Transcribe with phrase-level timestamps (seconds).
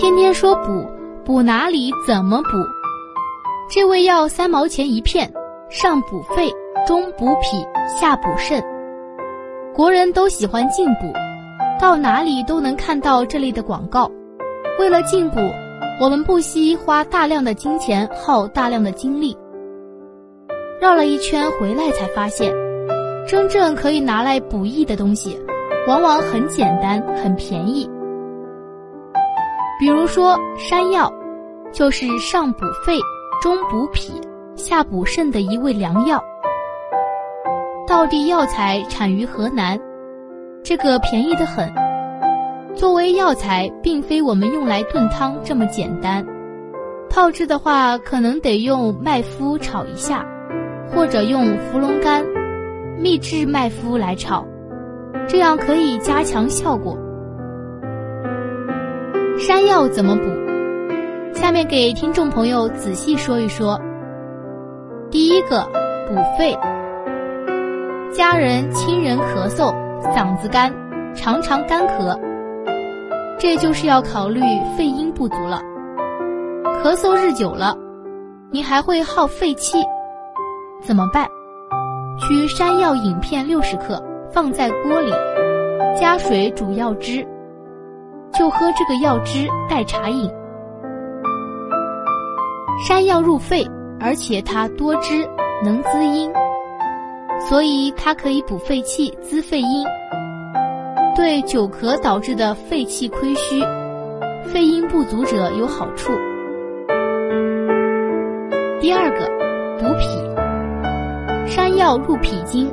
[0.00, 0.86] 天天说补，
[1.24, 1.90] 补哪里？
[2.06, 2.50] 怎么补？
[3.68, 5.28] 这味药三毛钱一片，
[5.68, 6.48] 上补肺，
[6.86, 7.66] 中补脾，
[7.98, 8.62] 下补肾。
[9.74, 11.12] 国人都喜欢进补，
[11.80, 14.08] 到哪里都能看到这类的广告。
[14.78, 15.40] 为了进补，
[16.00, 19.36] 我们不惜花大量的金钱，耗大量的精力。
[20.80, 22.54] 绕了一圈回来，才发现，
[23.26, 25.36] 真正可以拿来补益的东西，
[25.88, 27.90] 往往很简单，很便宜。
[29.78, 31.12] 比如说山药，
[31.72, 32.98] 就是上补肺。
[33.40, 34.20] 中补脾，
[34.56, 36.20] 下补肾的一味良药。
[37.86, 39.78] 道地药材产于河南，
[40.64, 41.72] 这个便宜的很。
[42.74, 46.26] 作为药材，并非我们用来炖汤这么简单，
[47.08, 50.26] 泡制的话可能得用麦麸炒一下，
[50.92, 52.26] 或者用芙蓉干、
[52.98, 54.44] 秘制麦麸来炒，
[55.28, 56.98] 这样可以加强效果。
[59.38, 60.24] 山药怎么补？
[61.32, 63.80] 下面给听众朋友仔细说一说。
[65.12, 65.62] 第一个，
[66.08, 66.58] 补肺。
[68.12, 69.72] 家人、亲人咳嗽、
[70.02, 70.74] 嗓子干，
[71.14, 72.18] 常常干咳，
[73.38, 74.40] 这就是要考虑
[74.76, 75.62] 肺阴不足了。
[76.82, 77.76] 咳嗽日久了，
[78.50, 79.78] 你还会耗肺气，
[80.82, 81.28] 怎么办？
[82.18, 84.02] 取山药饮片六十克，
[84.32, 85.12] 放在锅里，
[85.96, 87.24] 加水煮药汁，
[88.32, 90.30] 就喝这个药汁代茶饮。
[92.86, 93.66] 山药入肺，
[94.00, 95.28] 而且它多汁，
[95.64, 96.32] 能滋阴，
[97.40, 99.84] 所以它可以补肺气、滋肺阴，
[101.16, 103.60] 对久咳导致的肺气亏虚、
[104.44, 106.12] 肺阴不足者有好处。
[108.80, 109.26] 第二个，
[109.78, 110.28] 补脾。
[111.50, 112.70] 山药入脾经，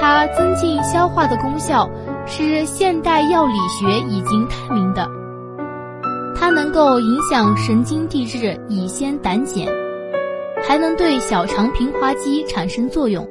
[0.00, 1.88] 它增进消化的功效
[2.30, 5.06] 是现代药理学已经探明的。
[6.36, 9.66] 它能够影响神经递质乙酰胆碱，
[10.62, 13.28] 还能对小肠平滑肌产生作用，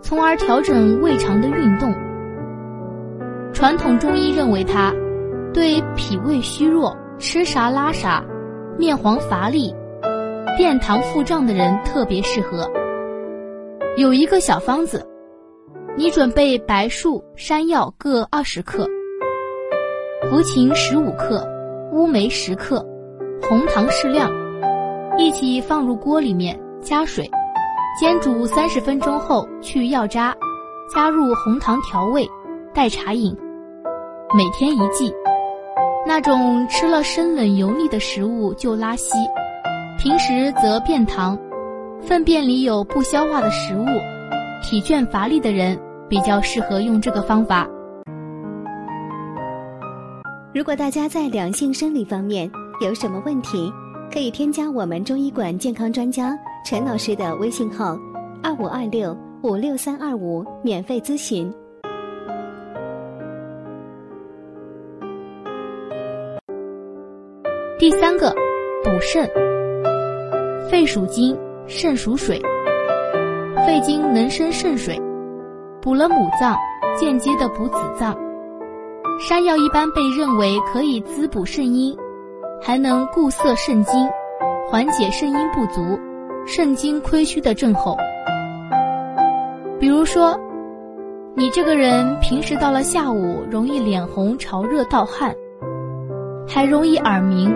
[0.00, 1.92] 从而调整胃肠的运动。
[3.52, 4.94] 传统中医认为它
[5.52, 8.24] 对脾胃虚弱、吃啥拉啥、
[8.78, 9.74] 面黄乏力、
[10.56, 12.70] 便溏腹胀的人特别适合。
[13.98, 15.04] 有一个小方子，
[15.94, 18.88] 你准备白术、山药各二十克，
[20.30, 21.46] 茯芩十五克。
[21.92, 22.82] 乌梅十克，
[23.46, 24.32] 红糖适量，
[25.18, 27.30] 一起放入锅里面，加水，
[28.00, 30.34] 煎煮三十分钟后去药渣，
[30.94, 32.26] 加入红糖调味，
[32.72, 33.36] 代茶饮，
[34.34, 35.12] 每天一剂。
[36.06, 39.12] 那种吃了生冷油腻的食物就拉稀，
[39.98, 41.38] 平时则便溏，
[42.00, 43.84] 粪便里有不消化的食物，
[44.62, 45.78] 体倦乏力的人
[46.08, 47.68] 比较适合用这个方法。
[50.54, 52.50] 如果大家在两性生理方面
[52.80, 53.72] 有什么问题，
[54.12, 57.98] 可以添加我们中医馆健康专家陈老师的微信号：
[58.42, 61.52] 二五二六五六三二五，免费咨询。
[67.78, 68.30] 第三个，
[68.84, 69.28] 补肾。
[70.70, 71.36] 肺属金，
[71.66, 72.40] 肾属水，
[73.66, 75.00] 肺经能生肾水，
[75.80, 76.56] 补了母脏，
[76.98, 78.16] 间接的补子脏。
[79.20, 81.96] 山药一般被认为可以滋补肾阴，
[82.60, 84.08] 还能固涩肾精，
[84.68, 85.98] 缓解肾阴不足、
[86.44, 87.96] 肾精亏虚的症候。
[89.78, 90.38] 比如说，
[91.36, 95.34] 你这个人平时到了下午容易脸红、潮热、盗汗，
[96.48, 97.54] 还容易耳鸣、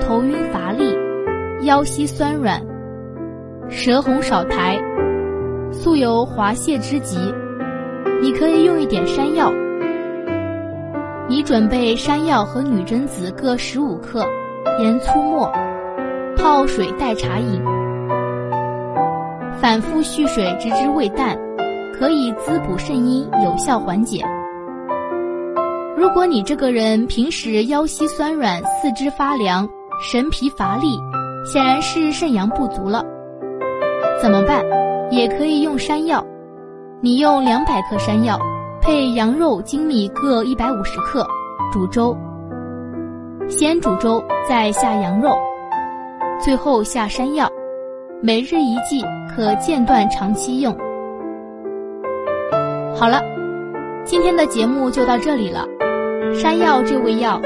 [0.00, 0.96] 头晕乏力、
[1.62, 2.64] 腰膝酸软、
[3.68, 4.78] 舌红少苔，
[5.72, 7.16] 素有滑泻之疾，
[8.20, 9.52] 你可以用一点山药。
[11.28, 14.24] 你准备山药和女贞子各十五克，
[14.80, 15.52] 盐粗末，
[16.36, 17.62] 泡水代茶饮，
[19.60, 21.38] 反复蓄水直至胃淡，
[21.98, 24.24] 可以滋补肾阴，有效缓解。
[25.96, 29.68] 如果你这个人平时腰膝酸软、四肢发凉、
[30.00, 30.98] 神疲乏力，
[31.44, 33.04] 显然是肾阳不足了。
[34.22, 34.64] 怎么办？
[35.10, 36.24] 也可以用山药，
[37.00, 38.38] 你用两百克山药。
[38.80, 41.26] 配羊肉、精米各一百五十克，
[41.70, 42.16] 煮粥。
[43.48, 45.36] 先煮粥，再下羊肉，
[46.40, 47.50] 最后下山药。
[48.22, 50.74] 每日一剂，可间断长期用。
[52.94, 53.20] 好了，
[54.04, 55.66] 今天的节目就到这里了。
[56.32, 57.40] 山药这味药，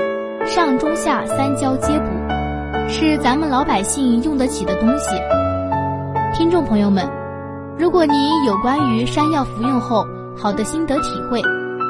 [0.46, 2.06] 上中下三焦皆补，
[2.88, 5.16] 是咱们老百姓用得起的东西。
[6.32, 7.04] 听众朋友们，
[7.82, 10.06] 如果您有关于山药服用后，
[10.36, 11.42] 好的心得体会，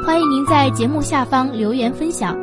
[0.06, 2.34] 欢迎您在节目下方留言分享。